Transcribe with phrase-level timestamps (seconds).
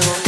[0.00, 0.27] you.